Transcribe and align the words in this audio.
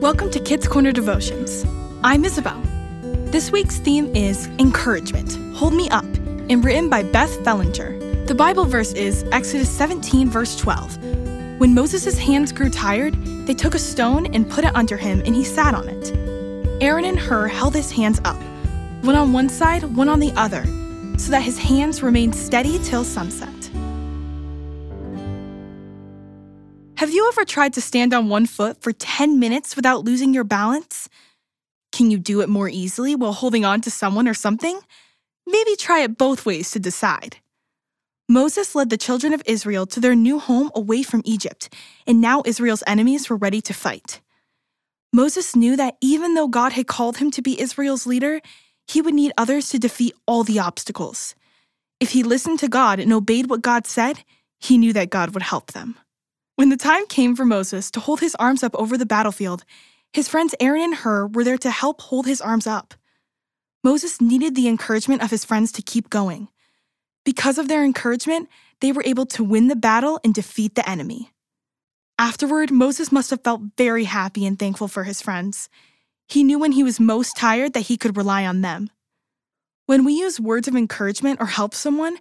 Welcome 0.00 0.30
to 0.30 0.38
Kids 0.38 0.68
Corner 0.68 0.92
Devotions. 0.92 1.66
I'm 2.04 2.24
Isabel. 2.24 2.62
This 3.32 3.50
week's 3.50 3.78
theme 3.78 4.14
is 4.14 4.46
Encouragement, 4.60 5.36
Hold 5.56 5.74
Me 5.74 5.90
Up, 5.90 6.04
and 6.04 6.64
written 6.64 6.88
by 6.88 7.02
Beth 7.02 7.36
Fellinger. 7.40 8.28
The 8.28 8.34
Bible 8.34 8.64
verse 8.64 8.92
is 8.92 9.24
Exodus 9.32 9.68
17, 9.68 10.30
verse 10.30 10.56
12. 10.56 11.58
When 11.58 11.74
Moses' 11.74 12.16
hands 12.16 12.52
grew 12.52 12.70
tired, 12.70 13.14
they 13.44 13.54
took 13.54 13.74
a 13.74 13.80
stone 13.80 14.32
and 14.32 14.48
put 14.48 14.64
it 14.64 14.76
under 14.76 14.96
him, 14.96 15.20
and 15.26 15.34
he 15.34 15.42
sat 15.42 15.74
on 15.74 15.88
it. 15.88 16.12
Aaron 16.80 17.04
and 17.04 17.18
Hur 17.18 17.48
held 17.48 17.74
his 17.74 17.90
hands 17.90 18.20
up, 18.24 18.40
one 19.02 19.16
on 19.16 19.32
one 19.32 19.48
side, 19.48 19.82
one 19.82 20.08
on 20.08 20.20
the 20.20 20.32
other, 20.36 20.64
so 21.18 21.32
that 21.32 21.42
his 21.42 21.58
hands 21.58 22.04
remained 22.04 22.36
steady 22.36 22.78
till 22.84 23.02
sunset. 23.02 23.67
Have 26.98 27.12
you 27.12 27.28
ever 27.28 27.44
tried 27.44 27.74
to 27.74 27.80
stand 27.80 28.12
on 28.12 28.28
one 28.28 28.44
foot 28.44 28.82
for 28.82 28.90
10 28.90 29.38
minutes 29.38 29.76
without 29.76 30.04
losing 30.04 30.34
your 30.34 30.42
balance? 30.42 31.08
Can 31.92 32.10
you 32.10 32.18
do 32.18 32.40
it 32.40 32.48
more 32.48 32.68
easily 32.68 33.14
while 33.14 33.34
holding 33.34 33.64
on 33.64 33.80
to 33.82 33.90
someone 33.92 34.26
or 34.26 34.34
something? 34.34 34.80
Maybe 35.46 35.76
try 35.76 36.00
it 36.00 36.18
both 36.18 36.44
ways 36.44 36.72
to 36.72 36.80
decide. 36.80 37.36
Moses 38.28 38.74
led 38.74 38.90
the 38.90 38.96
children 38.96 39.32
of 39.32 39.44
Israel 39.46 39.86
to 39.86 40.00
their 40.00 40.16
new 40.16 40.40
home 40.40 40.72
away 40.74 41.04
from 41.04 41.22
Egypt, 41.24 41.72
and 42.04 42.20
now 42.20 42.42
Israel's 42.44 42.82
enemies 42.84 43.30
were 43.30 43.36
ready 43.36 43.60
to 43.60 43.72
fight. 43.72 44.20
Moses 45.12 45.54
knew 45.54 45.76
that 45.76 45.98
even 46.00 46.34
though 46.34 46.48
God 46.48 46.72
had 46.72 46.88
called 46.88 47.18
him 47.18 47.30
to 47.30 47.40
be 47.40 47.60
Israel's 47.60 48.06
leader, 48.08 48.40
he 48.88 49.00
would 49.00 49.14
need 49.14 49.30
others 49.38 49.68
to 49.68 49.78
defeat 49.78 50.16
all 50.26 50.42
the 50.42 50.58
obstacles. 50.58 51.36
If 52.00 52.10
he 52.10 52.24
listened 52.24 52.58
to 52.58 52.68
God 52.68 52.98
and 52.98 53.12
obeyed 53.12 53.48
what 53.48 53.62
God 53.62 53.86
said, 53.86 54.24
he 54.58 54.76
knew 54.76 54.92
that 54.94 55.10
God 55.10 55.32
would 55.34 55.44
help 55.44 55.70
them. 55.70 55.96
When 56.58 56.70
the 56.70 56.76
time 56.76 57.06
came 57.06 57.36
for 57.36 57.44
Moses 57.44 57.88
to 57.92 58.00
hold 58.00 58.18
his 58.18 58.34
arms 58.34 58.64
up 58.64 58.74
over 58.74 58.98
the 58.98 59.06
battlefield, 59.06 59.64
his 60.12 60.26
friends 60.26 60.56
Aaron 60.58 60.82
and 60.82 60.94
Hur 60.96 61.28
were 61.28 61.44
there 61.44 61.56
to 61.56 61.70
help 61.70 62.00
hold 62.00 62.26
his 62.26 62.40
arms 62.40 62.66
up. 62.66 62.94
Moses 63.84 64.20
needed 64.20 64.56
the 64.56 64.66
encouragement 64.66 65.22
of 65.22 65.30
his 65.30 65.44
friends 65.44 65.70
to 65.70 65.82
keep 65.82 66.10
going. 66.10 66.48
Because 67.24 67.58
of 67.58 67.68
their 67.68 67.84
encouragement, 67.84 68.48
they 68.80 68.90
were 68.90 69.04
able 69.06 69.24
to 69.26 69.44
win 69.44 69.68
the 69.68 69.76
battle 69.76 70.18
and 70.24 70.34
defeat 70.34 70.74
the 70.74 70.90
enemy. 70.90 71.30
Afterward, 72.18 72.72
Moses 72.72 73.12
must 73.12 73.30
have 73.30 73.44
felt 73.44 73.62
very 73.76 74.02
happy 74.02 74.44
and 74.44 74.58
thankful 74.58 74.88
for 74.88 75.04
his 75.04 75.22
friends. 75.22 75.68
He 76.26 76.42
knew 76.42 76.58
when 76.58 76.72
he 76.72 76.82
was 76.82 76.98
most 76.98 77.36
tired 77.36 77.72
that 77.74 77.86
he 77.86 77.96
could 77.96 78.16
rely 78.16 78.44
on 78.44 78.62
them. 78.62 78.90
When 79.86 80.04
we 80.04 80.14
use 80.14 80.40
words 80.40 80.66
of 80.66 80.74
encouragement 80.74 81.40
or 81.40 81.46
help 81.46 81.72
someone, 81.72 82.16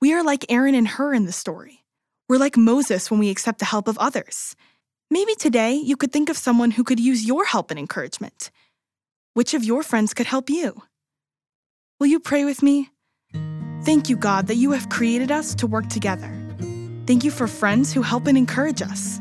we 0.00 0.14
are 0.14 0.24
like 0.24 0.46
Aaron 0.48 0.74
and 0.74 0.88
Hur 0.88 1.12
in 1.12 1.26
the 1.26 1.30
story. 1.32 1.81
We're 2.32 2.38
like 2.38 2.56
Moses 2.56 3.10
when 3.10 3.20
we 3.20 3.28
accept 3.28 3.58
the 3.58 3.66
help 3.66 3.86
of 3.86 3.98
others. 3.98 4.56
Maybe 5.10 5.34
today 5.34 5.74
you 5.74 5.98
could 5.98 6.14
think 6.14 6.30
of 6.30 6.38
someone 6.38 6.70
who 6.70 6.82
could 6.82 6.98
use 6.98 7.26
your 7.26 7.44
help 7.44 7.70
and 7.70 7.78
encouragement. 7.78 8.50
Which 9.34 9.52
of 9.52 9.62
your 9.62 9.82
friends 9.82 10.14
could 10.14 10.24
help 10.24 10.48
you? 10.48 10.80
Will 12.00 12.06
you 12.06 12.18
pray 12.18 12.46
with 12.46 12.62
me? 12.62 12.88
Thank 13.84 14.08
you, 14.08 14.16
God, 14.16 14.46
that 14.46 14.54
you 14.54 14.72
have 14.72 14.88
created 14.88 15.30
us 15.30 15.54
to 15.56 15.66
work 15.66 15.90
together. 15.90 16.32
Thank 17.06 17.22
you 17.22 17.30
for 17.30 17.46
friends 17.46 17.92
who 17.92 18.00
help 18.00 18.26
and 18.26 18.38
encourage 18.38 18.80
us. 18.80 19.20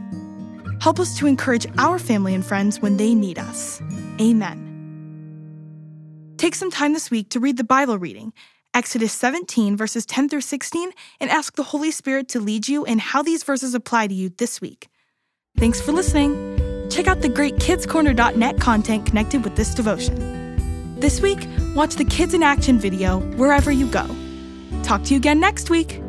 Help 0.80 0.98
us 0.98 1.18
to 1.18 1.28
encourage 1.28 1.68
our 1.78 2.00
family 2.00 2.34
and 2.34 2.46
friends 2.46 2.80
when 2.80 2.96
they 2.96 3.14
need 3.14 3.38
us. 3.38 3.82
Amen. 4.22 4.70
Take 6.38 6.56
some 6.56 6.72
time 6.72 6.94
this 6.94 7.12
week 7.12 7.28
to 7.32 7.42
read 7.42 7.58
the 7.58 7.66
Bible 7.66 8.00
reading 8.00 8.32
Exodus 8.74 9.12
17, 9.12 9.76
verses 9.76 10.06
10 10.06 10.30
through 10.30 10.42
16, 10.42 10.92
and 11.20 11.30
ask 11.30 11.56
the 11.56 11.64
Holy 11.64 11.92
Spirit 11.92 12.30
to 12.30 12.40
lead 12.40 12.68
you 12.68 12.86
in 12.86 13.00
how 13.00 13.22
these 13.22 13.44
verses 13.44 13.76
apply 13.76 14.08
to 14.08 14.14
you 14.14 14.30
this 14.30 14.62
week. 14.62 14.88
Thanks 15.58 15.82
for 15.82 15.92
listening. 15.92 16.88
Check 16.90 17.08
out 17.08 17.22
the 17.22 17.30
great 17.30 17.56
kidscorner.net 17.56 18.60
content 18.60 19.06
connected 19.06 19.44
with 19.44 19.56
this 19.56 19.74
devotion. 19.74 21.00
This 21.00 21.20
week, 21.20 21.48
watch 21.76 21.96
the 21.96 22.06
Kids 22.06 22.34
in 22.34 22.44
Action 22.44 22.80
video 22.80 23.20
wherever 23.36 23.72
you 23.72 23.88
go. 23.88 24.06
Talk 24.84 25.04
to 25.04 25.14
you 25.14 25.18
again 25.18 25.40
next 25.40 25.70
week. 25.70 26.02